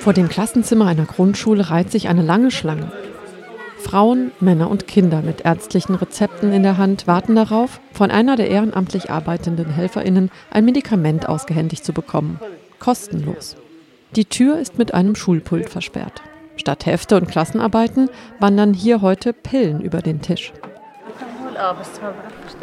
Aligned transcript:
Vor 0.00 0.12
dem 0.12 0.28
Klassenzimmer 0.28 0.86
einer 0.86 1.04
Grundschule 1.04 1.70
reiht 1.70 1.90
sich 1.90 2.08
eine 2.08 2.22
lange 2.22 2.50
Schlange. 2.50 2.90
Frauen, 3.78 4.30
Männer 4.40 4.70
und 4.70 4.86
Kinder 4.86 5.22
mit 5.22 5.42
ärztlichen 5.42 5.94
Rezepten 5.94 6.52
in 6.52 6.62
der 6.62 6.78
Hand 6.78 7.06
warten 7.06 7.34
darauf, 7.34 7.80
von 7.92 8.10
einer 8.10 8.36
der 8.36 8.48
ehrenamtlich 8.48 9.10
arbeitenden 9.10 9.70
Helferinnen 9.70 10.30
ein 10.50 10.64
Medikament 10.64 11.28
ausgehändigt 11.28 11.84
zu 11.84 11.92
bekommen. 11.92 12.38
Kostenlos. 12.78 13.56
Die 14.14 14.24
Tür 14.24 14.58
ist 14.58 14.78
mit 14.78 14.94
einem 14.94 15.14
Schulpult 15.16 15.68
versperrt. 15.68 16.22
Statt 16.56 16.86
Hefte 16.86 17.16
und 17.16 17.28
Klassenarbeiten 17.28 18.08
wandern 18.38 18.72
hier 18.72 19.00
heute 19.02 19.32
Pillen 19.32 19.80
über 19.80 20.00
den 20.00 20.20
Tisch. 20.20 20.52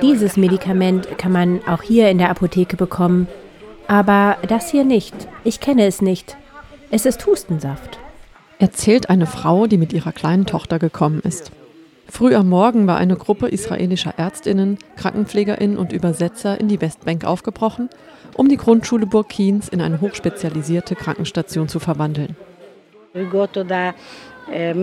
Dieses 0.01 0.37
Medikament 0.37 1.17
kann 1.17 1.31
man 1.31 1.61
auch 1.67 1.81
hier 1.81 2.09
in 2.09 2.17
der 2.17 2.29
Apotheke 2.29 2.77
bekommen. 2.77 3.27
Aber 3.89 4.37
das 4.47 4.69
hier 4.69 4.85
nicht. 4.85 5.15
Ich 5.43 5.59
kenne 5.59 5.87
es 5.87 5.99
nicht. 5.99 6.37
Es 6.91 7.07
ist 7.07 7.25
Hustensaft. 7.25 7.97
Erzählt 8.59 9.09
eine 9.09 9.25
Frau, 9.25 9.65
die 9.65 9.79
mit 9.79 9.93
ihrer 9.93 10.11
kleinen 10.11 10.45
Tochter 10.45 10.77
gekommen 10.77 11.21
ist. 11.21 11.51
Früh 12.07 12.35
am 12.35 12.49
Morgen 12.49 12.85
war 12.85 12.97
eine 12.97 13.15
Gruppe 13.15 13.47
israelischer 13.47 14.13
Ärztinnen, 14.17 14.77
Krankenpflegerinnen 14.95 15.75
und 15.75 15.91
Übersetzer 15.91 16.59
in 16.59 16.67
die 16.67 16.79
Westbank 16.79 17.25
aufgebrochen, 17.25 17.89
um 18.35 18.47
die 18.47 18.57
Grundschule 18.57 19.07
Burkins 19.07 19.69
in 19.69 19.81
eine 19.81 20.01
hochspezialisierte 20.01 20.93
Krankenstation 20.95 21.67
zu 21.67 21.79
verwandeln. 21.79 22.35
The 24.51 24.71
uh, 24.71 24.79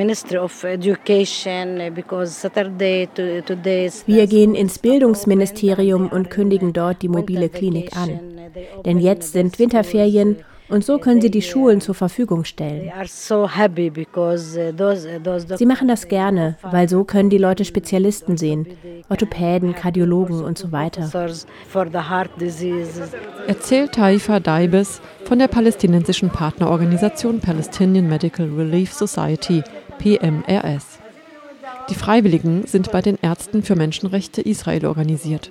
Wir 4.06 4.26
gehen 4.26 4.54
ins 4.54 4.78
Bildungsministerium 4.78 6.08
und 6.08 6.30
kündigen 6.30 6.72
dort 6.72 7.02
die 7.02 7.08
mobile 7.08 7.48
Klinik 7.48 7.96
an. 7.96 8.20
Denn 8.84 9.00
jetzt 9.00 9.32
sind 9.32 9.58
Winterferien 9.58 10.36
und 10.68 10.84
so 10.84 10.98
können 10.98 11.20
sie 11.20 11.30
die 11.30 11.42
Schulen 11.42 11.80
zur 11.80 11.94
Verfügung 11.94 12.44
stellen. 12.44 12.90
Uh, 12.96 13.02
uh, 13.32 14.36
sie 15.56 15.66
machen 15.66 15.88
das 15.88 16.08
gerne, 16.08 16.56
weil 16.62 16.88
so 16.88 17.04
können 17.04 17.30
die 17.30 17.38
Leute 17.38 17.64
Spezialisten 17.64 18.36
sehen, 18.36 18.66
Orthopäden, 19.08 19.74
Kardiologen 19.74 20.44
und 20.44 20.58
so 20.58 20.72
weiter. 20.72 21.10
Erzählt 23.46 23.92
Taifa 23.92 24.40
Daibes 24.40 25.00
von 25.24 25.38
der 25.38 25.48
palästinensischen 25.48 26.30
Partnerorganisation 26.30 27.40
Palestinian 27.40 28.08
Medical 28.08 28.48
Relief 28.48 28.92
Society, 28.92 29.62
PMRS. 29.98 30.98
Die 31.88 31.94
Freiwilligen 31.94 32.66
sind 32.66 32.90
bei 32.90 33.00
den 33.00 33.16
Ärzten 33.22 33.62
für 33.62 33.76
Menschenrechte 33.76 34.42
Israel 34.42 34.86
organisiert. 34.86 35.50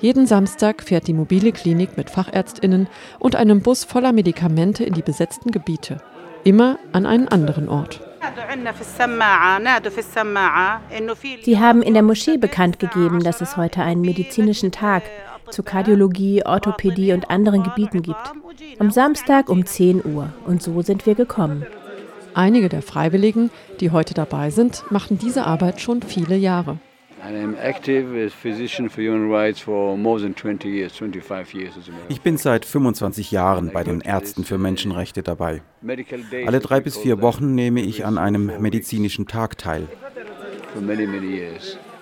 Jeden 0.00 0.26
Samstag 0.26 0.82
fährt 0.82 1.06
die 1.06 1.14
mobile 1.14 1.52
Klinik 1.52 1.96
mit 1.96 2.10
Fachärztinnen 2.10 2.88
und 3.18 3.36
einem 3.36 3.62
Bus 3.62 3.84
voller 3.84 4.12
Medikamente 4.12 4.84
in 4.84 4.94
die 4.94 5.02
besetzten 5.02 5.50
Gebiete. 5.50 5.98
Immer 6.44 6.78
an 6.92 7.06
einen 7.06 7.28
anderen 7.28 7.68
Ort. 7.68 8.00
Sie 11.42 11.58
haben 11.58 11.82
in 11.82 11.94
der 11.94 12.02
Moschee 12.02 12.36
bekannt 12.36 12.78
gegeben, 12.78 13.22
dass 13.22 13.40
es 13.40 13.56
heute 13.56 13.82
einen 13.82 14.02
medizinischen 14.02 14.72
Tag 14.72 15.02
zu 15.50 15.62
Kardiologie, 15.62 16.44
Orthopädie 16.44 17.12
und 17.12 17.30
anderen 17.30 17.62
Gebieten 17.62 18.02
gibt. 18.02 18.32
Am 18.78 18.90
Samstag 18.90 19.48
um 19.48 19.66
10 19.66 20.04
Uhr. 20.04 20.32
Und 20.46 20.62
so 20.62 20.82
sind 20.82 21.06
wir 21.06 21.14
gekommen. 21.14 21.66
Einige 22.34 22.68
der 22.68 22.82
Freiwilligen, 22.82 23.50
die 23.80 23.90
heute 23.90 24.14
dabei 24.14 24.50
sind, 24.50 24.84
machen 24.90 25.18
diese 25.18 25.46
Arbeit 25.46 25.80
schon 25.80 26.02
viele 26.02 26.36
Jahre. 26.36 26.78
Ich 32.08 32.20
bin 32.22 32.36
seit 32.38 32.64
25 32.64 33.30
Jahren 33.30 33.70
bei 33.72 33.84
den 33.84 34.00
Ärzten 34.00 34.44
für 34.44 34.58
Menschenrechte 34.58 35.22
dabei. 35.22 35.62
Alle 36.46 36.60
drei 36.60 36.80
bis 36.80 36.96
vier 36.96 37.20
Wochen 37.20 37.54
nehme 37.54 37.80
ich 37.80 38.04
an 38.04 38.18
einem 38.18 38.60
medizinischen 38.60 39.26
Tag 39.26 39.58
teil. 39.58 39.88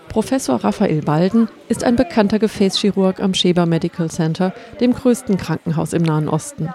Professor 0.08 0.56
Raphael 0.64 1.06
Walden 1.06 1.48
ist 1.68 1.84
ein 1.84 1.96
bekannter 1.96 2.38
Gefäßchirurg 2.38 3.20
am 3.20 3.34
Sheba 3.34 3.66
Medical 3.66 4.10
Center, 4.10 4.54
dem 4.80 4.94
größten 4.94 5.36
Krankenhaus 5.36 5.92
im 5.92 6.02
Nahen 6.02 6.28
Osten. 6.28 6.68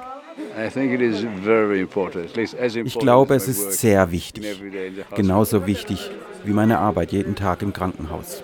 Ich 2.85 2.99
glaube, 2.99 3.35
es 3.35 3.47
ist 3.47 3.73
sehr 3.73 4.11
wichtig. 4.11 4.45
Genauso 5.15 5.65
wichtig 5.65 6.11
wie 6.43 6.51
meine 6.53 6.79
Arbeit 6.79 7.11
jeden 7.11 7.35
Tag 7.35 7.61
im 7.61 7.73
Krankenhaus. 7.73 8.43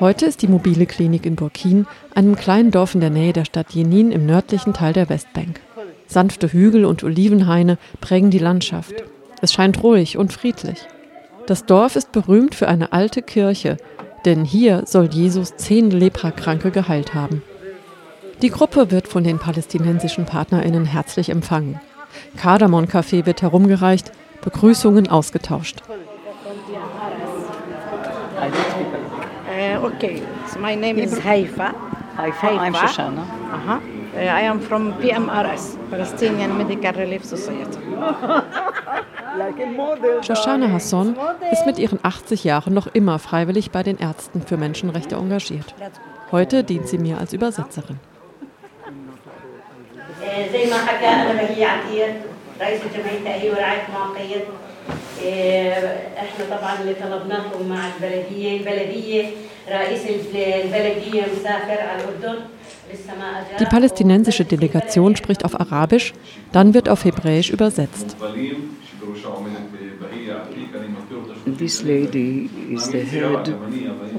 Heute 0.00 0.26
ist 0.26 0.42
die 0.42 0.48
mobile 0.48 0.86
Klinik 0.86 1.26
in 1.26 1.36
Burkin, 1.36 1.86
einem 2.14 2.34
kleinen 2.34 2.70
Dorf 2.70 2.94
in 2.94 3.00
der 3.00 3.10
Nähe 3.10 3.32
der 3.32 3.44
Stadt 3.44 3.70
Jenin 3.70 4.10
im 4.10 4.26
nördlichen 4.26 4.72
Teil 4.72 4.92
der 4.92 5.08
Westbank. 5.08 5.60
Sanfte 6.06 6.52
Hügel 6.52 6.84
und 6.84 7.04
Olivenhaine 7.04 7.78
prägen 8.00 8.30
die 8.30 8.38
Landschaft. 8.38 8.94
Es 9.40 9.52
scheint 9.52 9.82
ruhig 9.82 10.18
und 10.18 10.32
friedlich. 10.32 10.78
Das 11.46 11.66
Dorf 11.66 11.96
ist 11.96 12.12
berühmt 12.12 12.54
für 12.54 12.68
eine 12.68 12.92
alte 12.92 13.22
Kirche, 13.22 13.76
denn 14.24 14.44
hier 14.44 14.84
soll 14.86 15.06
Jesus 15.06 15.56
zehn 15.56 15.90
Leprakranke 15.90 16.70
geheilt 16.70 17.14
haben. 17.14 17.42
Die 18.42 18.50
Gruppe 18.50 18.90
wird 18.90 19.06
von 19.06 19.22
den 19.22 19.38
palästinensischen 19.38 20.26
PartnerInnen 20.26 20.84
herzlich 20.84 21.30
empfangen. 21.30 21.80
Kardamom-Kaffee 22.36 23.24
wird 23.24 23.40
herumgereicht, 23.40 24.10
Begrüßungen 24.42 25.08
ausgetauscht. 25.08 25.80
Uh, 29.46 29.86
okay, 29.86 30.20
so 30.52 30.58
my 30.58 30.74
name 30.74 31.00
is 31.00 31.22
Haifa. 31.22 31.72
Haifa, 32.16 32.42
Haifa. 32.42 32.64
I'm 32.64 32.74
Shoshana. 32.74 33.22
Uh-huh. 33.22 33.78
Uh, 34.14 34.18
I 34.18 34.48
am 34.48 34.60
from 34.60 34.92
PMRS, 34.98 35.78
Palestinian 35.88 36.58
Medical 36.58 36.96
Relief 36.96 37.24
Society. 37.24 37.78
Shoshana 40.22 40.72
Hasson 40.72 41.14
ist 41.52 41.64
mit 41.64 41.78
ihren 41.78 42.00
80 42.02 42.42
Jahren 42.42 42.74
noch 42.74 42.88
immer 42.88 43.20
freiwillig 43.20 43.70
bei 43.70 43.84
den 43.84 43.98
Ärzten 43.98 44.42
für 44.42 44.56
Menschenrechte 44.56 45.14
engagiert. 45.14 45.76
Heute 46.32 46.64
dient 46.64 46.88
sie 46.88 46.98
mir 46.98 47.18
als 47.18 47.32
Übersetzerin. 47.32 48.00
زي 50.53 50.65
ما 50.69 50.77
حكى 50.77 51.05
انا 51.05 51.33
بهي 51.33 51.65
عتير 51.65 52.07
رئيس 52.61 52.81
جمعيه 52.95 53.23
تاهيل 53.23 53.51
ورعايه 53.51 53.81
معاقين 53.93 54.41
احنا 56.17 56.57
طبعا 56.57 56.81
اللي 56.81 56.93
طلبناكم 56.93 57.69
مع 57.69 57.87
البلديه 57.87 58.57
البلديه 58.57 59.25
رئيس 59.69 60.01
البلديه 60.35 61.23
مسافر 61.39 61.81
على 61.81 62.03
الاردن 62.03 62.39
Die 63.59 63.65
palästinensische 63.65 64.45
Delegation 64.45 65.17
spricht 65.17 65.43
auf 65.43 65.59
Arabisch, 65.59 66.13
dann 66.53 66.73
wird 66.73 66.87
auf 66.87 67.03
Hebräisch 67.03 67.49
übersetzt. 67.49 68.15
This 71.57 71.83
lady 71.83 72.49
is 72.71 72.89
the 72.91 72.99
head 72.99 73.49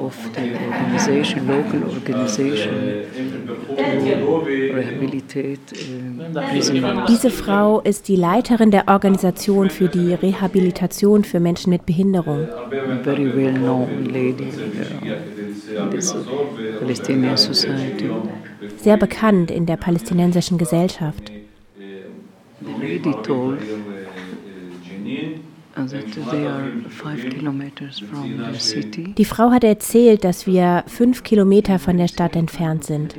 of 0.00 0.14
the 0.34 0.46
organization, 0.68 1.48
local 1.48 1.82
organization 1.96 2.74
rehabilitate 3.77 5.59
prisoners. 6.51 7.09
Diese 7.09 7.29
Frau 7.29 7.81
ist 7.81 8.07
die 8.07 8.15
Leiterin 8.15 8.71
der 8.71 8.87
Organisation 8.87 9.69
für 9.69 9.87
die 9.87 10.13
Rehabilitation 10.13 11.23
für 11.23 11.39
Menschen 11.39 11.69
mit 11.69 11.85
Behinderung. 11.85 12.47
Very 13.03 13.35
well 13.35 13.53
known 13.53 14.05
lady 14.05 14.45
in 14.45 15.89
this 15.91 16.15
Palestinian 16.79 17.37
society. 17.37 18.09
Sehr 18.77 18.97
bekannt 18.97 19.51
in 19.51 19.65
der 19.65 19.77
palästinensischen 19.77 20.57
Gesellschaft. 20.57 21.31
The 22.65 22.71
lady 22.81 23.11
told 23.23 23.59
die 29.17 29.25
Frau 29.25 29.51
hat 29.51 29.63
erzählt, 29.63 30.23
dass 30.23 30.45
wir 30.45 30.83
fünf 30.87 31.23
Kilometer 31.23 31.79
von 31.79 31.97
der 31.97 32.07
Stadt 32.07 32.35
entfernt 32.35 32.83
sind. 32.83 33.15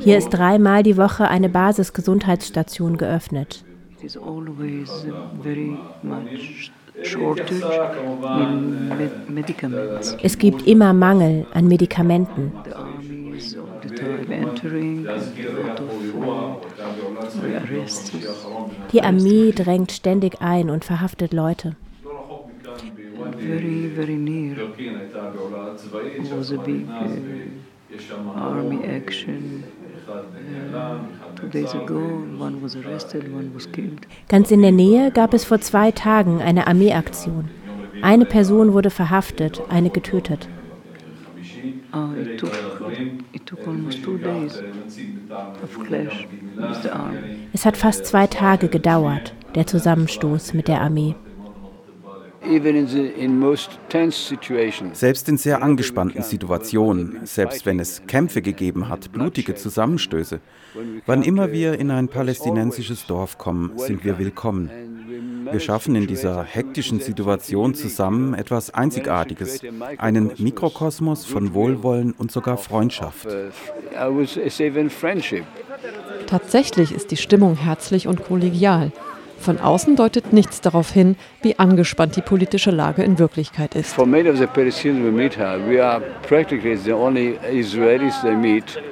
Hier 0.00 0.18
ist 0.18 0.28
dreimal 0.30 0.82
die 0.82 0.96
Woche 0.96 1.28
eine 1.28 1.48
Basisgesundheitsstation 1.48 2.96
geöffnet. 2.96 3.64
Es 10.22 10.38
gibt 10.38 10.66
immer 10.66 10.92
Mangel 10.92 11.46
an 11.52 11.66
Medikamenten. 11.66 12.52
Die 18.92 19.02
Armee 19.02 19.52
drängt 19.52 19.92
ständig 19.92 20.40
ein 20.40 20.70
und 20.70 20.84
verhaftet 20.84 21.32
Leute. 21.32 21.76
Very, 23.38 23.90
very 23.94 24.16
near 24.16 24.56
was 26.30 26.52
a 26.52 26.56
big 26.56 26.86
uh, 26.88 28.30
army 28.34 28.82
action. 28.84 29.64
Ganz 34.28 34.50
in 34.50 34.62
der 34.62 34.72
Nähe 34.72 35.10
gab 35.10 35.34
es 35.34 35.44
vor 35.44 35.60
zwei 35.60 35.90
Tagen 35.92 36.42
eine 36.42 36.66
Armeeaktion. 36.66 37.48
Eine 38.02 38.26
Person 38.26 38.72
wurde 38.72 38.90
verhaftet, 38.90 39.62
eine 39.68 39.90
getötet. 39.90 40.48
Oh, 41.96 42.12
it 42.18 42.38
took, 42.38 42.52
it 43.32 43.46
took 43.46 43.66
almost 43.68 44.02
two 44.02 44.18
days 44.18 44.56
of 45.62 45.78
clash 45.86 46.26
with 46.56 46.82
the 46.82 46.92
army. 46.92 47.48
Es 47.52 47.64
hat 47.64 47.76
fast 47.76 48.06
zwei 48.06 48.26
Tage 48.26 48.68
gedauert, 48.68 49.32
der 49.54 49.66
Zusammenstoß 49.66 50.54
mit 50.54 50.66
der 50.66 50.80
Armee. 50.80 51.14
Selbst 54.92 55.28
in 55.28 55.36
sehr 55.38 55.62
angespannten 55.62 56.22
Situationen, 56.22 57.20
selbst 57.24 57.64
wenn 57.64 57.78
es 57.78 58.06
Kämpfe 58.06 58.42
gegeben 58.42 58.88
hat, 58.88 59.12
blutige 59.12 59.54
Zusammenstöße, 59.54 60.40
wann 61.06 61.22
immer 61.22 61.52
wir 61.52 61.78
in 61.78 61.90
ein 61.90 62.08
palästinensisches 62.08 63.06
Dorf 63.06 63.38
kommen, 63.38 63.78
sind 63.78 64.04
wir 64.04 64.18
willkommen. 64.18 64.70
Wir 65.54 65.60
schaffen 65.60 65.94
in 65.94 66.08
dieser 66.08 66.42
hektischen 66.42 66.98
Situation 66.98 67.76
zusammen 67.76 68.34
etwas 68.34 68.74
Einzigartiges, 68.74 69.60
einen 69.98 70.32
Mikrokosmos 70.38 71.24
von 71.24 71.54
Wohlwollen 71.54 72.10
und 72.10 72.32
sogar 72.32 72.56
Freundschaft. 72.56 73.28
Tatsächlich 76.26 76.92
ist 76.92 77.12
die 77.12 77.16
Stimmung 77.16 77.54
herzlich 77.54 78.08
und 78.08 78.24
kollegial. 78.24 78.90
Von 79.38 79.58
außen 79.60 79.94
deutet 79.94 80.32
nichts 80.32 80.60
darauf 80.60 80.90
hin, 80.90 81.14
wie 81.42 81.56
angespannt 81.56 82.16
die 82.16 82.22
politische 82.22 82.72
Lage 82.72 83.04
in 83.04 83.20
Wirklichkeit 83.20 83.76
ist. 83.76 83.94
For 83.94 84.06
many 84.06 84.28
of 84.28 84.38
the 84.38 84.48
Palestinians 84.48 85.04
we 85.04 85.12
meet 85.12 85.36
here, 85.36 85.60
we 85.68 85.80
are 85.80 86.00
practically 86.26 86.76
the 86.76 86.94
only 86.94 87.38
Israelis 87.52 88.20
they 88.22 88.34
meet 88.34 88.82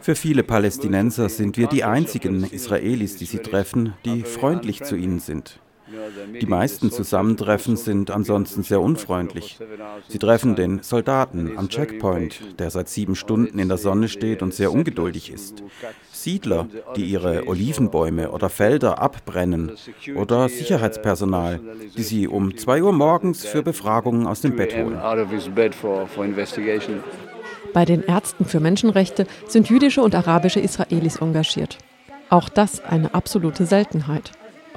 für 0.00 0.14
viele 0.14 0.42
Palästinenser 0.42 1.28
sind 1.28 1.56
wir 1.56 1.66
die 1.66 1.84
einzigen 1.84 2.44
Israelis, 2.44 3.16
die 3.16 3.26
sie 3.26 3.38
treffen, 3.38 3.94
die 4.04 4.22
freundlich 4.22 4.82
zu 4.82 4.96
ihnen 4.96 5.20
sind. 5.20 5.60
Die 6.40 6.46
meisten 6.46 6.90
Zusammentreffen 6.90 7.76
sind 7.76 8.10
ansonsten 8.10 8.62
sehr 8.62 8.80
unfreundlich. 8.80 9.58
Sie 10.08 10.18
treffen 10.18 10.56
den 10.56 10.82
Soldaten 10.82 11.56
am 11.56 11.68
Checkpoint, 11.68 12.58
der 12.58 12.70
seit 12.70 12.88
sieben 12.88 13.14
Stunden 13.14 13.58
in 13.58 13.68
der 13.68 13.76
Sonne 13.76 14.08
steht 14.08 14.42
und 14.42 14.54
sehr 14.54 14.72
ungeduldig 14.72 15.30
ist. 15.30 15.62
Siedler, 16.10 16.68
die 16.96 17.04
ihre 17.04 17.46
Olivenbäume 17.46 18.30
oder 18.30 18.48
Felder 18.48 19.00
abbrennen. 19.00 19.72
Oder 20.16 20.48
Sicherheitspersonal, 20.48 21.60
die 21.96 22.02
sie 22.02 22.28
um 22.28 22.56
zwei 22.56 22.82
Uhr 22.82 22.92
morgens 22.92 23.44
für 23.44 23.62
Befragungen 23.62 24.26
aus 24.26 24.40
dem 24.40 24.56
Bett 24.56 24.74
holen. 24.76 24.98
Bei 27.74 27.84
den 27.84 28.04
Ärzten 28.04 28.44
für 28.46 28.60
Menschenrechte 28.60 29.26
sind 29.48 29.68
jüdische 29.68 30.00
und 30.00 30.14
arabische 30.14 30.60
Israelis 30.60 31.16
engagiert. 31.16 31.76
Auch 32.30 32.48
das 32.48 32.82
eine 32.84 33.14
absolute 33.14 33.66
Seltenheit. 33.66 34.30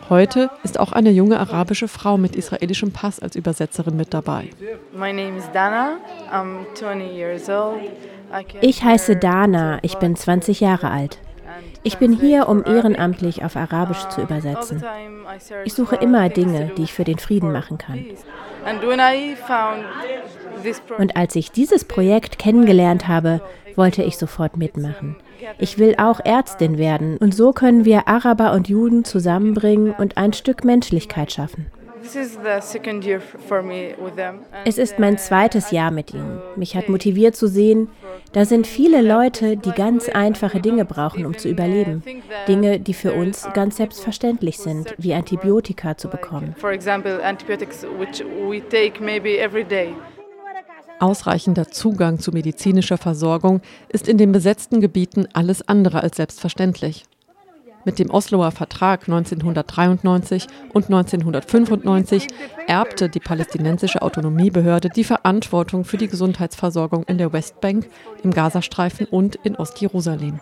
Heute 0.10 0.50
ist 0.64 0.80
auch 0.80 0.92
eine 0.94 1.12
junge 1.12 1.40
arabische 1.40 1.88
Frau 1.88 2.18
mit 2.18 2.36
israelischem 2.36 2.92
Pass 2.92 3.20
als 3.20 3.36
Übersetzerin 3.36 3.96
mit 3.96 4.14
dabei. 4.14 4.50
Ich 8.62 8.84
heiße 8.84 9.16
Dana, 9.18 9.80
ich 9.84 9.96
bin 9.98 10.16
20 10.16 10.60
Jahre 10.60 10.90
alt. 10.90 11.20
Ich 11.84 11.98
bin 11.98 12.14
hier, 12.14 12.48
um 12.50 12.64
ehrenamtlich 12.66 13.44
auf 13.44 13.56
Arabisch 13.56 14.08
zu 14.10 14.22
übersetzen. 14.22 14.84
Ich 15.66 15.74
suche 15.74 15.96
immer 15.96 16.30
Dinge, 16.30 16.72
die 16.78 16.84
ich 16.84 16.94
für 16.94 17.04
den 17.04 17.20
Frieden 17.20 17.52
machen 17.52 17.78
kann. 17.78 18.06
Und 20.98 21.16
als 21.16 21.36
ich 21.36 21.52
dieses 21.52 21.86
Projekt 21.86 22.40
kennengelernt 22.40 23.08
habe, 23.08 23.42
wollte 23.76 24.04
ich 24.04 24.18
sofort 24.18 24.58
mitmachen. 24.58 25.16
Ich 25.60 25.78
will 25.78 25.96
auch 25.98 26.20
Ärztin 26.24 26.78
werden 26.78 27.18
und 27.18 27.34
so 27.34 27.54
können 27.54 27.86
wir 27.86 28.08
Araber 28.08 28.54
und 28.54 28.68
Juden 28.68 29.06
zusammenbringen 29.06 29.94
und 29.94 30.18
ein 30.18 30.34
Stück 30.34 30.64
Menschlichkeit 30.64 31.32
schaffen. 31.32 31.68
Es 34.66 34.78
ist 34.78 35.00
mein 35.00 35.18
zweites 35.18 35.72
Jahr 35.72 35.92
mit 35.92 36.14
ihnen. 36.14 36.42
Mich 36.56 36.76
hat 36.76 36.90
motiviert 36.90 37.36
zu 37.36 37.48
sehen, 37.48 37.90
da 38.32 38.46
sind 38.46 38.68
viele 38.68 39.02
Leute, 39.02 39.58
die 39.58 39.72
ganz 39.72 40.10
einfache 40.10 40.60
Dinge 40.60 40.86
brauchen, 40.86 41.26
um 41.26 41.38
zu 41.38 41.50
überleben. 41.50 42.04
Dinge, 42.48 42.80
die 42.80 42.94
für 42.94 43.14
uns 43.14 43.48
ganz 43.54 43.78
selbstverständlich 43.78 44.58
sind, 44.58 44.94
wie 44.98 45.14
Antibiotika 45.14 45.98
zu 45.98 46.08
bekommen. 46.08 46.56
Ausreichender 51.00 51.68
Zugang 51.68 52.20
zu 52.20 52.32
medizinischer 52.32 52.98
Versorgung 52.98 53.62
ist 53.90 54.08
in 54.08 54.18
den 54.18 54.32
besetzten 54.32 54.82
Gebieten 54.82 55.28
alles 55.34 55.68
andere 55.68 56.02
als 56.02 56.18
selbstverständlich. 56.18 57.04
Mit 57.88 58.00
dem 58.00 58.10
Osloer 58.10 58.52
Vertrag 58.52 59.04
1993 59.08 60.48
und 60.74 60.88
1995 60.88 62.28
erbte 62.68 63.08
die 63.08 63.22
palästinensische 63.22 64.02
Autonomiebehörde 64.02 64.90
die 64.90 65.06
Verantwortung 65.06 65.86
für 65.86 65.96
die 65.96 66.10
Gesundheitsversorgung 66.10 67.06
in 67.06 67.18
der 67.18 67.32
Westbank, 67.32 67.90
im 68.24 68.32
Gazastreifen 68.32 69.06
und 69.06 69.36
in 69.38 69.56
Ostjerusalem. 69.56 70.42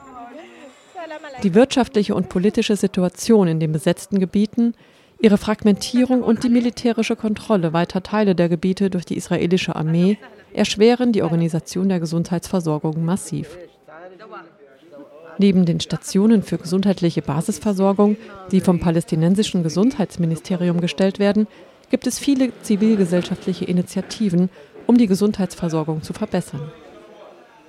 Die 1.44 1.54
wirtschaftliche 1.54 2.16
und 2.16 2.30
politische 2.30 2.76
Situation 2.78 3.48
in 3.48 3.60
den 3.60 3.72
besetzten 3.72 4.18
Gebieten 4.18 4.74
Ihre 5.20 5.38
Fragmentierung 5.38 6.24
und 6.24 6.44
die 6.44 6.50
militärische 6.50 7.16
Kontrolle 7.16 7.74
weiter 7.74 8.02
Teile 8.02 8.34
der 8.34 8.50
Gebiete 8.50 8.90
durch 8.90 9.06
die 9.06 9.18
israelische 9.18 9.76
Armee 9.76 10.18
erschweren 10.52 11.12
die 11.12 11.22
Organisation 11.22 11.90
der 11.90 12.00
Gesundheitsversorgung 12.00 13.06
massiv. 13.06 13.56
Neben 15.38 15.66
den 15.66 15.80
Stationen 15.80 16.44
für 16.44 16.58
gesundheitliche 16.58 17.22
Basisversorgung, 17.22 18.18
die 18.52 18.62
vom 18.62 18.80
palästinensischen 18.80 19.64
Gesundheitsministerium 19.64 20.80
gestellt 20.80 21.20
werden, 21.20 21.48
gibt 21.90 22.08
es 22.08 22.20
viele 22.20 22.52
zivilgesellschaftliche 22.62 23.66
Initiativen, 23.66 24.50
um 24.88 24.98
die 24.98 25.08
Gesundheitsversorgung 25.08 26.04
zu 26.04 26.14
verbessern. 26.14 26.72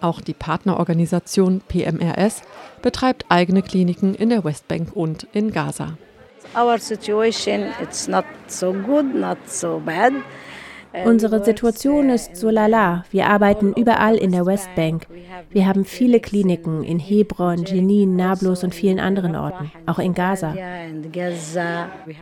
Auch 0.01 0.21
die 0.21 0.35
Partnerorganisation 0.35 1.63
PMRS 1.67 2.43
betreibt 2.83 3.25
eigene 3.29 3.63
Kliniken 3.63 4.15
in 4.15 4.29
der 4.29 4.45
Westbank 4.45 4.95
und 4.95 5.27
in 5.33 5.53
Gaza. 5.53 5.97
Our 6.55 6.79
situation 6.79 7.67
it's 7.83 8.07
not 8.07 8.25
so 8.47 8.73
good, 8.73 9.15
not 9.15 9.39
so 9.47 9.83
bad. 9.85 10.13
Unsere 11.05 11.45
Situation 11.45 12.11
ist 12.11 12.37
so 12.37 12.51
lala. 12.51 13.05
Wir 13.11 13.27
arbeiten 13.27 13.73
überall 13.75 14.17
in 14.17 14.33
der 14.33 14.47
Westbank. 14.47 15.07
Wir 15.51 15.67
haben 15.67 15.85
viele 15.85 16.21
Kliniken 16.21 16.83
in 16.83 16.99
Hebron, 16.99 17.65
Jenin, 17.65 18.17
Nablus 18.17 18.65
und 18.65 18.75
vielen 18.75 18.99
anderen 18.99 19.37
Orten, 19.37 19.71
auch 19.87 19.99
in 19.99 20.15
Gaza. 20.15 20.55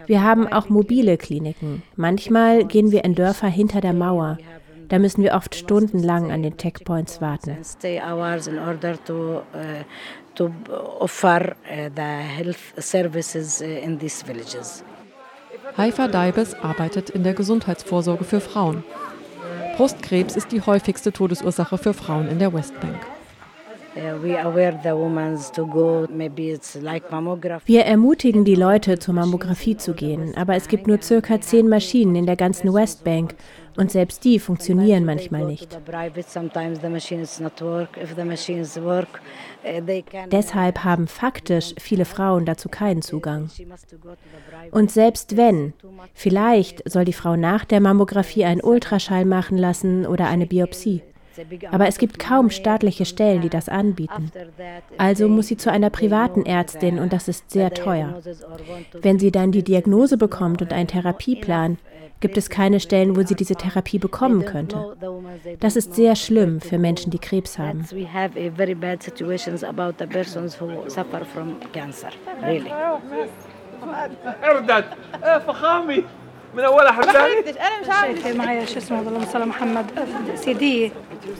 Wir 0.06 0.22
haben 0.22 0.48
auch 0.48 0.68
mobile 0.68 1.16
Kliniken. 1.16 1.82
Manchmal 1.96 2.64
gehen 2.64 2.90
wir 2.90 3.04
in 3.04 3.14
Dörfer 3.14 3.48
hinter 3.48 3.80
der 3.80 3.92
Mauer. 3.92 4.38
Da 4.88 4.98
müssen 4.98 5.22
wir 5.22 5.34
oft 5.34 5.54
stundenlang 5.54 6.30
an 6.30 6.42
den 6.42 6.56
Checkpoints 6.56 7.20
warten. 7.20 7.56
to 10.34 10.52
offer 11.00 11.56
uh, 11.70 11.88
the 11.94 12.02
health 12.02 12.74
services 12.78 13.62
uh, 13.62 13.64
in 13.64 13.98
these 13.98 14.22
villages. 14.22 14.82
Haifa 15.76 16.08
Daibes 16.08 16.54
arbeitet 16.54 17.10
in 17.10 17.24
der 17.24 17.34
Gesundheitsvorsorge 17.34 18.24
für 18.24 18.40
Frauen. 18.40 18.84
Brustkrebs 19.76 20.36
ist 20.36 20.52
die 20.52 20.60
häufigste 20.60 21.12
Todesursache 21.12 21.78
für 21.78 21.94
Frauen 21.94 22.28
in 22.28 22.38
der 22.38 22.52
Westbank. 22.52 22.98
Wir 27.66 27.84
ermutigen 27.84 28.44
die 28.44 28.54
Leute, 28.56 28.98
zur 28.98 29.14
Mammographie 29.14 29.76
zu 29.76 29.94
gehen, 29.94 30.36
aber 30.36 30.56
es 30.56 30.66
gibt 30.66 30.88
nur 30.88 31.00
circa 31.00 31.40
zehn 31.40 31.68
Maschinen 31.68 32.16
in 32.16 32.26
der 32.26 32.34
ganzen 32.34 32.74
Westbank 32.74 33.36
und 33.76 33.92
selbst 33.92 34.24
die 34.24 34.38
funktionieren 34.40 35.04
manchmal 35.04 35.44
nicht. 35.44 35.78
Deshalb 40.32 40.84
haben 40.84 41.06
faktisch 41.06 41.74
viele 41.78 42.04
Frauen 42.04 42.46
dazu 42.46 42.68
keinen 42.68 43.02
Zugang. 43.02 43.48
Und 44.72 44.90
selbst 44.90 45.36
wenn, 45.36 45.72
vielleicht 46.14 46.88
soll 46.90 47.04
die 47.04 47.12
Frau 47.12 47.36
nach 47.36 47.64
der 47.64 47.80
Mammographie 47.80 48.44
einen 48.44 48.60
Ultraschall 48.60 49.24
machen 49.24 49.56
lassen 49.56 50.06
oder 50.06 50.26
eine 50.26 50.46
Biopsie. 50.46 51.02
Aber 51.70 51.86
es 51.86 51.98
gibt 51.98 52.18
kaum 52.18 52.50
staatliche 52.50 53.04
Stellen, 53.04 53.42
die 53.42 53.48
das 53.48 53.68
anbieten. 53.68 54.30
Also 54.98 55.28
muss 55.28 55.48
sie 55.48 55.56
zu 55.56 55.70
einer 55.70 55.90
privaten 55.90 56.46
Ärztin 56.46 56.98
und 56.98 57.12
das 57.12 57.28
ist 57.28 57.50
sehr 57.50 57.72
teuer. 57.72 58.20
Wenn 59.00 59.18
sie 59.18 59.30
dann 59.30 59.52
die 59.52 59.62
Diagnose 59.62 60.16
bekommt 60.16 60.62
und 60.62 60.72
einen 60.72 60.88
Therapieplan, 60.88 61.78
gibt 62.20 62.36
es 62.38 62.48
keine 62.48 62.80
Stellen, 62.80 63.16
wo 63.16 63.22
sie 63.22 63.34
diese 63.34 63.54
Therapie 63.54 63.98
bekommen 63.98 64.44
könnte. 64.44 64.96
Das 65.60 65.76
ist 65.76 65.94
sehr 65.94 66.16
schlimm 66.16 66.60
für 66.60 66.78
Menschen, 66.78 67.10
die 67.10 67.18
Krebs 67.18 67.58
haben. 67.58 67.84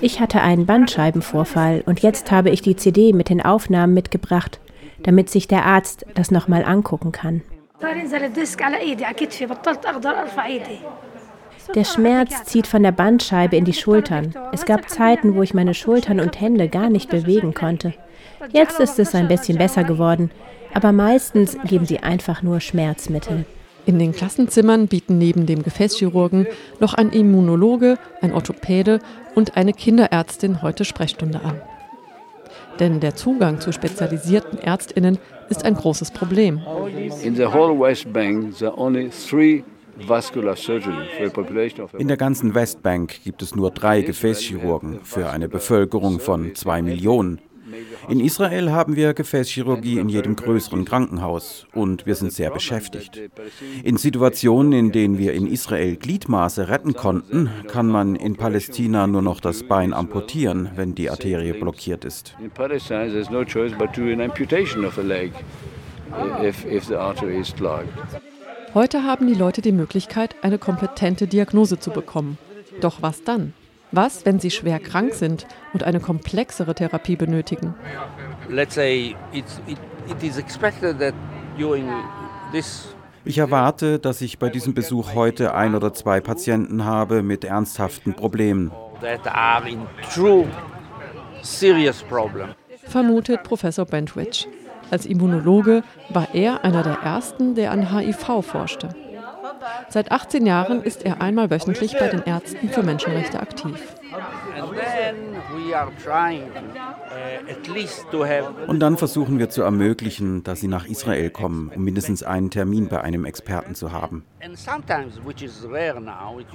Ich 0.01 0.21
hatte 0.21 0.41
einen 0.41 0.67
Bandscheibenvorfall 0.67 1.83
und 1.87 2.01
jetzt 2.01 2.31
habe 2.33 2.51
ich 2.51 2.63
die 2.63 2.75
CD 2.75 3.13
mit 3.13 3.29
den 3.29 3.41
Aufnahmen 3.41 3.95
mitgebracht, 3.95 4.59
damit 5.03 5.31
sich 5.31 5.47
der 5.47 5.65
Arzt 5.67 6.05
das 6.15 6.31
nochmal 6.31 6.65
angucken 6.65 7.13
kann. 7.13 7.43
Der 11.75 11.85
Schmerz 11.85 12.45
zieht 12.45 12.67
von 12.67 12.83
der 12.83 12.93
Bandscheibe 12.93 13.57
in 13.57 13.65
die 13.65 13.73
Schultern. 13.73 14.35
Es 14.53 14.65
gab 14.65 14.91
Zeiten, 14.91 15.35
wo 15.35 15.43
ich 15.43 15.55
meine 15.55 15.75
Schultern 15.75 16.21
und 16.21 16.41
Hände 16.41 16.69
gar 16.69 16.91
nicht 16.91 17.09
bewegen 17.11 17.55
konnte. 17.55 17.95
Jetzt 18.51 18.81
ist 18.81 18.99
es 18.99 19.15
ein 19.15 19.29
bisschen 19.29 19.59
besser 19.59 19.85
geworden, 19.85 20.31
aber 20.75 20.93
meistens 20.93 21.57
geben 21.65 21.87
sie 21.87 22.01
einfach 22.01 22.43
nur 22.43 22.61
Schmerzmittel. 22.61 23.47
In 23.87 23.99
den 23.99 24.13
Klassenzimmern 24.13 24.89
bieten 24.89 25.19
neben 25.19 25.47
dem 25.47 25.63
Gefäßchirurgen 25.63 26.47
noch 26.81 26.95
ein 26.95 27.11
Immunologe, 27.11 27.99
ein 28.23 28.33
Orthopäde 28.33 29.01
und 29.35 29.57
eine 29.57 29.73
Kinderärztin 29.73 30.63
heute 30.63 30.85
Sprechstunde 30.85 31.43
an. 31.43 31.61
Denn 32.81 33.01
der 33.01 33.15
Zugang 33.15 33.61
zu 33.61 33.73
spezialisierten 33.73 34.59
Ärztinnen 34.59 35.19
ist 35.49 35.65
ein 35.65 35.75
großes 35.75 36.11
Problem. 36.11 36.61
In 41.99 42.09
der 42.09 42.17
ganzen 42.17 42.55
Westbank 42.55 43.23
gibt 43.23 43.43
es 43.43 43.55
nur 43.55 43.71
drei 43.71 44.03
Gefäßchirurgen 44.03 45.01
für 45.05 45.31
eine 45.31 45.49
Bevölkerung 45.49 46.19
von 46.19 46.55
zwei 46.55 46.83
Millionen. 46.83 47.41
In 48.09 48.21
Israel 48.21 48.73
haben 48.73 48.97
wir 48.97 49.15
Gefäßchirurgie 49.15 49.99
in 49.99 50.09
jedem 50.09 50.37
größeren 50.37 50.85
Krankenhaus 50.85 51.67
und 51.73 52.07
wir 52.07 52.15
sind 52.15 52.33
sehr 52.33 52.51
beschäftigt. 52.51 53.21
In 53.83 53.97
Situationen, 53.97 54.73
in 54.73 54.93
denen 54.93 55.19
wir 55.19 55.33
in 55.33 55.47
Israel 55.47 55.97
Gliedmaße 55.97 56.69
retten 56.69 56.95
konnten, 56.95 57.51
kann 57.69 57.87
man 57.87 58.17
in 58.17 58.37
Palästina 58.37 59.07
nur 59.07 59.23
noch 59.23 59.41
das 59.41 59.63
Bein 59.63 59.93
amputieren, 59.93 60.71
wenn 60.77 60.95
die 60.95 61.11
Arterie 61.11 61.53
blockiert 61.53 62.05
ist. 62.05 62.35
In 62.43 62.51
Palästina 62.51 63.07
there's 63.07 63.31
no 63.31 63.45
choice 63.45 63.73
but 63.77 63.93
to 63.93 64.03
an 64.03 64.21
amputation 64.21 64.85
of 64.85 64.99
a 64.99 65.03
leg 65.03 65.33
if, 66.43 66.65
if 66.65 66.85
the 66.85 66.97
artery 66.97 67.41
is 67.41 67.55
clogged. 67.55 67.89
Heute 68.75 69.05
haben 69.05 69.29
die 69.29 69.35
Leute 69.35 69.63
die 69.63 69.73
Möglichkeit, 69.73 70.35
eine 70.43 70.59
kompetente 70.59 71.29
Diagnose 71.29 71.79
zu 71.79 71.91
bekommen. 71.91 72.39
Doch 72.81 73.03
was 73.03 73.23
dann? 73.23 73.55
Was, 73.97 74.27
wenn 74.27 74.41
sie 74.41 74.51
schwer 74.51 74.81
krank 74.81 75.15
sind 75.15 75.47
und 75.73 75.85
eine 75.85 76.01
komplexere 76.01 76.75
Therapie 76.75 77.15
benötigen? 77.15 77.75
ich 83.25 83.39
erwarte, 83.39 83.99
dass 84.01 84.21
ich 84.21 84.39
bei 84.41 84.49
diesem 84.49 84.75
Besuch 84.75 85.15
heute 85.15 85.55
ein 85.55 85.77
oder 85.77 85.95
zwei 85.95 86.21
Patienten 86.21 86.85
habe 86.85 87.23
mit 87.23 87.45
ernsthaften 87.45 88.15
Problemen. 88.15 88.73
Vermutet 92.87 93.43
Professor 93.45 93.85
Bentwich. 93.87 94.49
Als 94.91 95.07
Immunologe 95.07 95.85
war 96.11 96.35
er 96.35 96.65
einer 96.65 96.83
der 96.83 96.95
ersten, 96.95 97.55
der 97.55 97.71
an 97.71 97.97
HIV 97.97 98.43
forschte. 98.45 98.89
Seit 99.89 100.11
18 100.11 100.47
Jahren 100.47 100.83
ist 100.83 101.05
er 101.05 101.21
einmal 101.21 101.51
wöchentlich 101.51 101.97
bei 101.99 102.09
den 102.09 102.23
Ärzten 102.23 102.69
für 102.69 102.83
Menschenrechte 102.83 103.41
aktiv. 103.41 103.79
Und 108.67 108.81
dann 108.81 108.97
versuchen 108.97 109.39
wir 109.39 109.51
zu 109.51 109.63
ermöglichen, 109.63 110.43
dass 110.43 110.61
sie 110.61 110.69
nach 110.69 110.87
Israel 110.87 111.31
kommen, 111.31 111.71
um 111.75 111.85
mindestens 111.85 112.23
einen 112.23 112.51
Termin 112.51 112.89
bei 112.89 113.01
einem 113.01 113.25
Experten 113.25 113.75
zu 113.75 113.93
haben. 113.93 114.25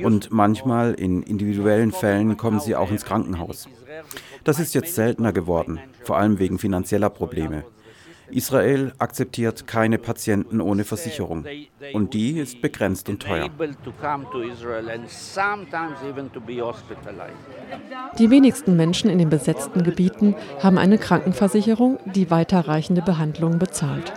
Und 0.03 0.31
manchmal, 0.31 0.93
in 0.93 1.23
individuellen 1.23 1.91
Fällen, 1.91 2.37
kommen 2.37 2.59
sie 2.59 2.75
auch 2.75 2.91
ins 2.91 3.05
Krankenhaus. 3.05 3.67
Das 4.43 4.59
ist 4.59 4.73
jetzt 4.73 4.95
seltener 4.95 5.33
geworden, 5.33 5.79
vor 6.03 6.17
allem 6.17 6.39
wegen 6.39 6.59
finanzieller 6.59 7.09
Probleme. 7.09 7.63
Israel 8.31 8.93
akzeptiert 8.97 9.67
keine 9.67 9.97
Patienten 9.97 10.61
ohne 10.61 10.83
Versicherung 10.83 11.45
und 11.93 12.13
die 12.13 12.39
ist 12.39 12.61
begrenzt 12.61 13.09
und 13.09 13.21
teuer. 13.21 13.49
Die 18.17 18.29
wenigsten 18.29 18.75
Menschen 18.75 19.09
in 19.09 19.17
den 19.19 19.29
besetzten 19.29 19.83
Gebieten 19.83 20.35
haben 20.61 20.77
eine 20.77 20.97
Krankenversicherung, 20.97 21.99
die 22.05 22.29
weiterreichende 22.29 23.01
Behandlungen 23.01 23.59
bezahlt. 23.59 24.13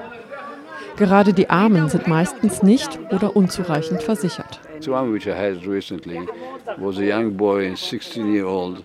Gerade 0.96 1.32
die 1.32 1.48
Armen 1.48 1.88
sind 1.88 2.06
meistens 2.06 2.62
nicht 2.62 2.98
oder 3.10 3.34
unzureichend 3.34 4.02
versichert. 4.02 4.60
one 4.88 5.12
which 5.12 5.26
I 5.26 5.32
had 5.32 5.66
recently 5.66 6.28
was 6.76 6.98
a 6.98 7.02
young 7.02 7.36
boy, 7.36 7.74
16 7.74 8.32
year 8.32 8.46
old, 8.46 8.84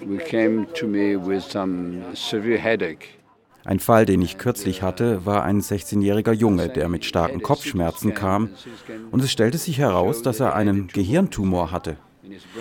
who 0.00 0.18
came 0.18 0.66
to 0.74 0.86
me 0.86 1.16
with 1.16 1.42
some 1.44 2.02
severe 2.14 2.58
headache. 2.58 3.21
Ein 3.64 3.78
Fall, 3.78 4.06
den 4.06 4.22
ich 4.22 4.38
kürzlich 4.38 4.82
hatte, 4.82 5.24
war 5.24 5.44
ein 5.44 5.60
16-jähriger 5.60 6.32
Junge, 6.32 6.68
der 6.68 6.88
mit 6.88 7.04
starken 7.04 7.42
Kopfschmerzen 7.42 8.14
kam 8.14 8.50
und 9.10 9.22
es 9.22 9.30
stellte 9.30 9.58
sich 9.58 9.78
heraus, 9.78 10.22
dass 10.22 10.40
er 10.40 10.54
einen 10.54 10.88
Gehirntumor 10.88 11.70
hatte. 11.70 11.96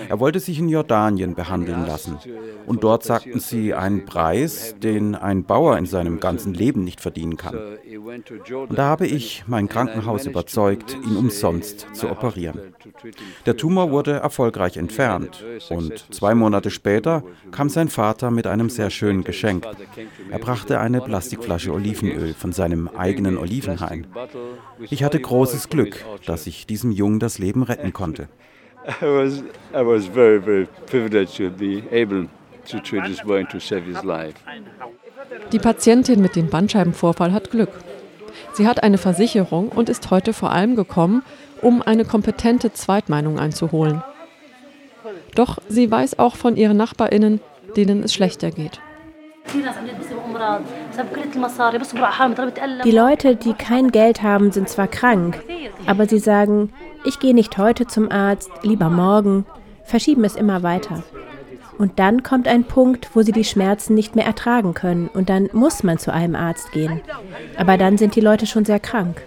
Er 0.10 0.20
wollte 0.20 0.40
sich 0.40 0.58
in 0.58 0.70
Jordanien 0.70 1.36
behandeln 1.36 1.86
lassen. 1.86 2.18
Und 2.66 2.84
dort 2.84 3.04
sagten 3.04 3.40
sie 3.40 3.74
einen 3.74 4.06
Preis, 4.06 4.76
den 4.82 5.14
ein 5.14 5.44
Bauer 5.44 5.78
in 5.78 5.86
seinem 5.86 6.20
ganzen 6.20 6.54
Leben 6.54 6.84
nicht 6.84 7.00
verdienen 7.00 7.38
kann. 7.38 7.56
Und 7.56 8.78
da 8.78 8.86
habe 8.86 9.06
ich 9.06 9.44
mein 9.48 9.70
Krankenhaus 9.70 10.26
überzeugt, 10.26 10.98
ihn 11.06 11.16
umsonst 11.16 11.88
zu 11.94 12.10
operieren. 12.10 12.60
Der 13.46 13.56
Tumor 13.56 13.92
wurde 13.92 14.14
erfolgreich 14.14 14.78
entfernt. 14.78 15.44
Und 15.70 16.14
zwei 16.14 16.34
Monate 16.34 16.72
später 16.72 17.24
kam 17.52 17.70
sein 17.70 17.90
Vater 17.90 18.32
mit 18.32 18.48
einem 18.48 18.70
sehr 18.70 18.90
schönen 18.90 19.24
Geschenk. 19.24 19.68
Er 20.32 20.40
brachte 20.40 20.80
eine 20.80 21.02
Plastikflasche 21.02 21.72
Olivenöl 21.72 22.34
von 22.34 22.52
seinem 22.52 22.88
eigenen 22.88 23.38
Olivenhain. 23.38 24.08
Ich 24.90 25.04
hatte 25.04 25.20
großes 25.20 25.70
Glück, 25.70 26.04
dass 26.26 26.48
ich 26.48 26.66
diesem 26.66 26.92
Jungen 26.92 27.20
das 27.20 27.38
Leben 27.38 27.64
retten 27.64 27.94
konnte. 27.94 28.28
I 28.88 29.06
was, 29.06 29.44
I 29.74 29.82
was 29.82 30.08
very, 30.08 30.40
very 30.40 30.68
privileged 30.88 31.36
to 31.38 31.50
be 31.50 31.84
able 31.92 32.28
to 32.68 32.80
treat 32.80 33.06
this 33.06 33.22
boy 33.22 33.40
and 33.40 33.50
to 33.50 33.60
save 33.60 33.86
his 33.86 34.04
life. 34.04 34.36
Die 35.52 35.60
Patientin 35.60 36.22
mit 36.22 36.36
dem 36.36 36.50
Bandscheibenvorfall 36.50 37.32
hat 37.32 37.52
Glück. 37.52 37.72
Sie 38.54 38.68
hat 38.68 38.84
eine 38.84 38.98
Versicherung 38.98 39.70
und 39.70 39.90
ist 39.90 40.10
heute 40.10 40.34
vor 40.34 40.52
allem 40.52 40.76
gekommen, 40.76 41.24
um 41.62 41.82
eine 41.82 42.06
kompetente 42.06 42.74
Zweitmeinung 42.74 43.40
einzuholen. 43.40 44.04
Doch 45.36 45.60
sie 45.68 45.90
weiß 45.90 46.20
auch 46.20 46.36
von 46.36 46.58
ihren 46.58 46.78
Nachbarinnen, 46.78 47.40
denen 47.76 48.04
es 48.04 48.14
schlechter 48.14 48.52
geht. 48.52 48.82
Die 52.84 52.92
Leute, 52.92 53.36
die 53.36 53.54
kein 53.54 53.92
Geld 53.92 54.22
haben, 54.22 54.52
sind 54.52 54.70
zwar 54.70 54.88
krank, 54.88 55.42
aber 55.86 56.08
sie 56.08 56.20
sagen, 56.20 56.72
ich 57.04 57.20
gehe 57.20 57.34
nicht 57.34 57.58
heute 57.58 57.88
zum 57.88 58.12
Arzt, 58.12 58.52
lieber 58.64 58.90
morgen, 58.90 59.46
verschieben 59.84 60.24
es 60.24 60.36
immer 60.36 60.64
weiter. 60.64 61.04
Und 61.78 61.98
dann 61.98 62.22
kommt 62.22 62.48
ein 62.48 62.64
Punkt, 62.64 63.10
wo 63.16 63.24
sie 63.24 63.32
die 63.32 63.44
Schmerzen 63.44 63.96
nicht 63.96 64.16
mehr 64.16 64.26
ertragen 64.26 64.74
können 64.74 65.08
und 65.08 65.30
dann 65.30 65.50
muss 65.54 65.84
man 65.84 65.98
zu 65.98 66.14
einem 66.14 66.36
Arzt 66.36 66.72
gehen. 66.72 67.02
Aber 67.58 67.78
dann 67.78 67.98
sind 67.98 68.16
die 68.16 68.22
Leute 68.22 68.46
schon 68.46 68.66
sehr 68.66 68.80
krank. 68.80 69.24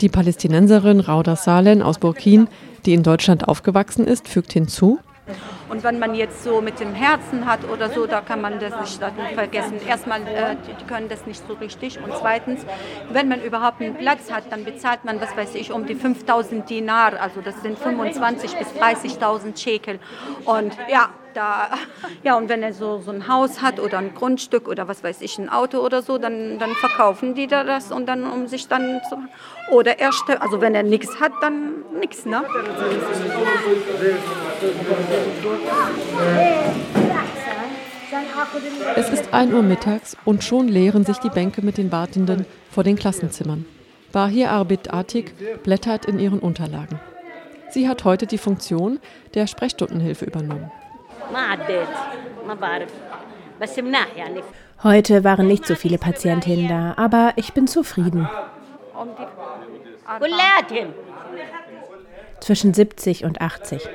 Die 0.00 0.08
Palästinenserin 0.08 1.00
Rauda 1.00 1.36
Salen 1.36 1.82
aus 1.82 1.98
Burkin, 1.98 2.48
die 2.86 2.94
in 2.94 3.02
Deutschland 3.02 3.46
aufgewachsen 3.48 4.06
ist, 4.06 4.28
fügt 4.28 4.52
hinzu, 4.52 4.98
und 5.72 5.82
wenn 5.84 5.98
man 5.98 6.14
jetzt 6.14 6.44
so 6.44 6.60
mit 6.60 6.80
dem 6.80 6.94
Herzen 6.94 7.46
hat 7.46 7.66
oder 7.66 7.88
so, 7.88 8.06
da 8.06 8.20
kann 8.20 8.42
man 8.42 8.60
das 8.60 8.78
nicht 8.78 9.02
vergessen. 9.34 9.80
Erstmal, 9.88 10.20
äh, 10.20 10.54
die 10.78 10.84
können 10.84 11.08
das 11.08 11.24
nicht 11.24 11.42
so 11.48 11.54
richtig. 11.54 11.98
Und 11.98 12.12
zweitens, 12.14 12.66
wenn 13.10 13.26
man 13.26 13.40
überhaupt 13.40 13.80
einen 13.80 13.94
Platz 13.94 14.30
hat, 14.30 14.52
dann 14.52 14.66
bezahlt 14.66 15.06
man, 15.06 15.18
was 15.18 15.34
weiß 15.34 15.54
ich, 15.54 15.72
um 15.72 15.86
die 15.86 15.94
5000 15.94 16.68
Dinar. 16.68 17.18
Also 17.18 17.40
das 17.40 17.62
sind 17.62 17.78
25.000 17.78 18.58
bis 18.58 18.68
30.000 19.18 19.56
Shekel. 19.56 19.98
Und 20.44 20.76
ja, 20.90 21.08
da, 21.34 21.70
ja, 22.22 22.36
und 22.36 22.48
wenn 22.48 22.62
er 22.62 22.72
so, 22.72 22.98
so 22.98 23.10
ein 23.10 23.28
Haus 23.28 23.62
hat 23.62 23.80
oder 23.80 23.98
ein 23.98 24.14
Grundstück 24.14 24.68
oder 24.68 24.88
was 24.88 25.02
weiß 25.02 25.20
ich, 25.20 25.38
ein 25.38 25.48
Auto 25.48 25.78
oder 25.78 26.02
so, 26.02 26.18
dann, 26.18 26.58
dann 26.58 26.72
verkaufen 26.72 27.34
die 27.34 27.46
da 27.46 27.64
das 27.64 27.92
und 27.92 28.06
dann, 28.06 28.30
um 28.30 28.46
sich 28.46 28.68
dann 28.68 29.00
zu. 29.08 29.16
Oder 29.70 29.98
er, 29.98 30.10
also 30.40 30.60
wenn 30.60 30.74
er 30.74 30.82
nichts 30.82 31.20
hat, 31.20 31.32
dann 31.40 31.84
nichts, 31.98 32.24
ne? 32.24 32.42
Es 38.96 39.10
ist 39.10 39.32
1 39.32 39.52
Uhr 39.52 39.62
mittags 39.62 40.16
und 40.24 40.44
schon 40.44 40.68
leeren 40.68 41.04
sich 41.04 41.18
die 41.18 41.30
Bänke 41.30 41.62
mit 41.62 41.78
den 41.78 41.90
Wartenden 41.90 42.46
vor 42.70 42.84
den 42.84 42.96
Klassenzimmern. 42.96 43.64
Bahir 44.12 44.50
Arbit 44.50 44.92
Atik 44.92 45.62
blättert 45.62 46.04
in 46.04 46.18
ihren 46.18 46.38
Unterlagen. 46.38 47.00
Sie 47.70 47.88
hat 47.88 48.04
heute 48.04 48.26
die 48.26 48.36
Funktion 48.36 49.00
der 49.32 49.46
Sprechstundenhilfe 49.46 50.26
übernommen. 50.26 50.70
Heute 54.82 55.24
waren 55.24 55.46
nicht 55.46 55.66
so 55.66 55.74
viele 55.74 55.98
Patientinnen 55.98 56.68
da, 56.68 56.94
aber 56.96 57.32
ich 57.36 57.52
bin 57.52 57.66
zufrieden. 57.66 58.28
Zwischen 62.40 62.74
70 62.74 63.24
und 63.24 63.40
80. 63.40 63.88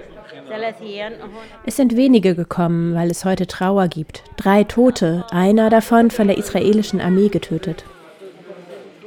Es 1.66 1.76
sind 1.76 1.96
wenige 1.98 2.36
gekommen, 2.36 2.96
weil 2.96 3.12
es 3.12 3.26
heute 3.26 3.48
Trauer 3.48 3.88
gibt. 3.90 4.24
Drei 4.38 4.64
Tote, 4.64 5.26
einer 5.30 5.70
davon 5.70 6.10
von 6.10 6.28
der 6.28 6.38
israelischen 6.38 7.02
Armee 7.02 7.28
getötet. 7.28 7.84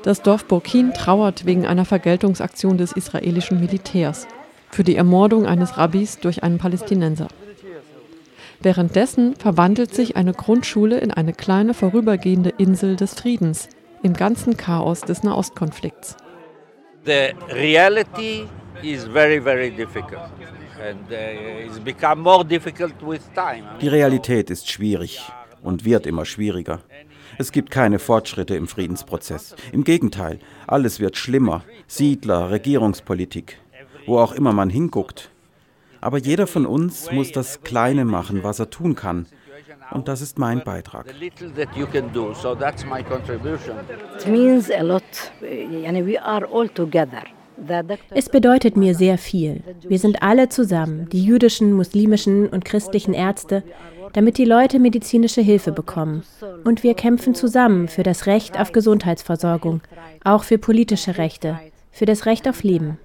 Das 0.03 0.23
Dorf 0.23 0.45
Burkin 0.47 0.95
trauert 0.95 1.47
wegen 1.47 1.67
einer 1.67 1.85
Vergeltungsaktion 1.85 2.79
des 2.79 2.93
israelischen 2.93 3.61
Militärs 3.61 4.27
für 4.71 4.85
die 4.85 4.97
Ermordung 4.97 5.47
eines 5.47 5.77
Rabbis 5.77 6.19
durch 6.21 6.43
einen 6.43 6.59
Palästinenser. 6.59 7.29
Währenddessen 8.63 9.37
verwandelt 9.37 9.95
sich 9.95 10.17
eine 10.17 10.35
Grundschule 10.35 10.99
in 10.99 11.11
eine 11.11 11.33
kleine 11.33 11.73
vorübergehende 11.73 12.51
Insel 12.59 12.97
des 12.97 13.15
Friedens 13.15 13.69
im 14.03 14.13
ganzen 14.13 14.57
Chaos 14.57 15.01
des 15.01 15.23
Nahostkonflikts. 15.23 16.17
The 17.07 17.33
reality 17.53 18.47
is 18.83 19.05
very, 19.05 19.41
very 19.41 19.71
difficult. 19.71 20.29
Uh, 20.81 22.45
die 23.81 23.89
Realität 23.89 24.51
ist 24.51 24.71
schwierig 24.71 25.21
und 25.63 25.85
wird 25.85 26.07
immer 26.07 26.25
schwieriger. 26.25 26.81
Es 27.39 27.53
gibt 27.53 27.71
keine 27.71 27.99
Fortschritte 27.99 28.57
im 28.57 28.67
Friedensprozess. 28.67 29.55
Im 29.73 29.85
Gegenteil, 29.85 30.39
alles 30.67 31.01
wird 31.01 31.17
schlimmer. 31.17 31.65
Siedler, 31.87 32.51
Regierungspolitik, 32.51 33.59
wo 34.07 34.19
auch 34.19 34.33
immer 34.33 34.53
man 34.53 34.71
hinguckt. 34.71 35.31
Aber 36.01 36.19
jeder 36.19 36.47
von 36.47 36.67
uns 36.67 37.11
muss 37.13 37.33
das 37.33 37.63
Kleine 37.63 38.05
machen, 38.05 38.43
was 38.43 38.59
er 38.59 38.71
tun 38.71 38.95
kann. 38.95 39.27
Und 39.91 40.09
das 40.09 40.21
ist 40.21 40.39
mein 40.39 40.63
Beitrag. 40.63 41.07
It 41.21 41.33
means 44.27 44.71
a 44.71 44.83
lot. 44.83 45.03
We 45.41 46.23
are 46.23 46.47
all 46.53 46.69
together. 46.69 47.23
Es 48.11 48.29
bedeutet 48.29 48.77
mir 48.77 48.95
sehr 48.95 49.19
viel. 49.19 49.63
Wir 49.87 49.99
sind 49.99 50.23
alle 50.23 50.49
zusammen, 50.49 51.09
die 51.11 51.25
jüdischen, 51.25 51.73
muslimischen 51.73 52.49
und 52.49 52.65
christlichen 52.65 53.13
Ärzte, 53.13 53.63
damit 54.13 54.39
die 54.39 54.45
Leute 54.45 54.79
medizinische 54.79 55.43
Hilfe 55.43 55.73
bekommen. 55.73 56.23
Und 56.65 56.83
wir 56.83 56.95
kämpfen 56.95 57.35
zusammen 57.35 57.89
für 57.89 58.03
das 58.03 58.27
Recht 58.27 58.59
auf 58.59 58.73
Gesundheitsversorgung, 58.73 59.83
auch 60.25 60.45
für 60.45 60.59
politische 60.59 61.19
Rechte, 61.19 61.61
für 61.91 62.07
das 62.07 62.27
Recht 62.27 62.49
auf 62.49 62.63
Leben. 62.63 62.99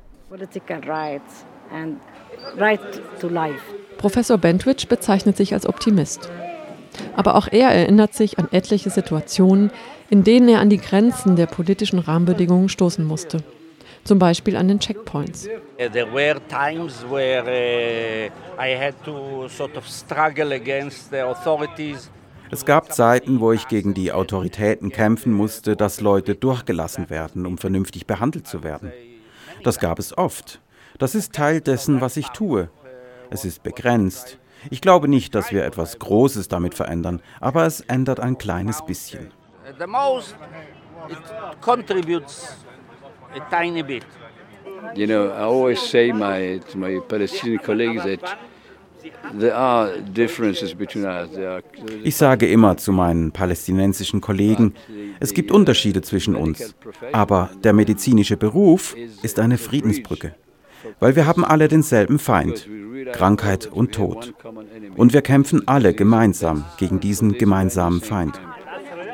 Professor 3.98 4.38
Bentwich 4.38 4.88
bezeichnet 4.88 5.38
sich 5.38 5.54
als 5.54 5.68
Optimist. 5.68 6.30
Aber 7.16 7.36
auch 7.36 7.48
er 7.52 7.70
erinnert 7.70 8.14
sich 8.14 8.40
an 8.40 8.48
etliche 8.52 8.90
Situationen, 8.90 9.72
in 10.10 10.24
denen 10.24 10.48
er 10.48 10.60
an 10.60 10.70
die 10.70 10.78
Grenzen 10.78 11.36
der 11.36 11.48
politischen 11.48 12.00
Rahmenbedingungen 12.00 12.70
stoßen 12.70 13.06
musste 13.06 13.44
zum 14.06 14.20
Beispiel 14.20 14.56
an 14.56 14.68
den 14.68 14.80
Checkpoints. 14.80 15.50
There 15.78 16.12
were 16.14 16.40
times 16.48 17.04
where 17.10 17.44
uh, 17.44 18.62
I 18.62 18.78
had 18.78 18.94
to 19.04 19.48
sort 19.50 19.76
of 19.76 19.86
struggle 19.88 20.54
against 20.54 21.10
the 21.10 21.20
authorities. 21.20 22.10
Es 22.52 22.64
gab 22.64 22.94
Zeiten, 22.94 23.40
wo 23.40 23.52
ich 23.52 23.68
gegen 23.68 23.96
die 23.96 24.12
Autoritäten 24.12 24.92
kämpfen 24.92 25.34
musste, 25.34 25.76
dass 25.76 26.00
Leute 26.00 26.36
durchgelassen 26.36 27.10
werden, 27.10 27.46
um 27.46 27.58
vernünftig 27.58 28.06
behandelt 28.06 28.48
zu 28.48 28.64
werden. 28.64 28.94
Das 29.64 29.80
gab 29.80 29.98
es 29.98 30.16
oft. 30.16 30.62
Das 30.98 31.16
ist 31.16 31.34
Teil 31.34 31.62
dessen, 31.62 32.02
was 32.02 32.18
ich 32.18 32.28
tue. 32.30 32.70
Es 33.30 33.46
ist 33.46 33.64
begrenzt. 33.64 34.40
Ich 34.70 34.82
glaube 34.82 35.08
nicht, 35.08 35.36
dass 35.36 35.52
wir 35.52 35.66
etwas 35.66 36.00
Großes 36.00 36.48
damit 36.48 36.74
verändern, 36.74 37.22
aber 37.40 37.66
es 37.66 37.82
ändert 37.82 38.20
ein 38.20 38.38
kleines 38.38 38.84
bisschen. 38.86 39.32
The 39.80 39.88
most 39.88 40.36
it 41.10 41.18
contributes 41.62 42.56
a 43.36 43.40
tiny 43.50 43.84
bit. 43.84 44.06
You 44.96 45.08
know, 45.08 45.28
I 45.28 45.44
always 45.44 45.80
say 45.80 46.12
my, 46.12 46.60
to 46.72 46.78
my 46.78 47.00
Palestinian 47.08 47.62
colleagues 47.62 48.04
that 48.04 48.38
ich 52.04 52.16
sage 52.16 52.48
immer 52.48 52.78
zu 52.78 52.92
meinen 52.92 53.32
palästinensischen 53.32 54.22
Kollegen, 54.22 54.74
es 55.20 55.34
gibt 55.34 55.52
Unterschiede 55.52 56.02
zwischen 56.02 56.36
uns, 56.36 56.76
aber 57.12 57.52
der 57.64 57.74
medizinische 57.74 58.38
Beruf 58.38 58.96
ist 59.22 59.40
eine 59.40 59.58
Friedensbrücke, 59.58 60.36
weil 61.00 61.16
wir 61.16 61.26
haben 61.26 61.44
alle 61.46 61.68
denselben 61.68 62.20
Feind, 62.20 62.68
Krankheit 63.14 63.68
und 63.68 63.94
Tod. 63.94 64.34
Und 64.96 65.14
wir 65.14 65.22
kämpfen 65.22 65.68
alle 65.68 65.94
gemeinsam 65.94 66.66
gegen 66.78 67.00
diesen 67.00 67.38
gemeinsamen 67.38 68.02
Feind. 68.02 68.40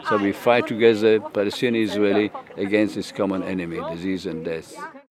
So 0.10 0.20
we 0.20 0.34
fight 0.34 0.68
together, 0.68 1.20
Palestinian 1.20 1.86
Israeli, 1.86 2.32
against 2.58 2.96
this 2.96 3.14
common 3.14 3.44
enemy, 3.44 3.80
disease 3.94 4.30
and 4.30 4.44
death. 4.46 4.74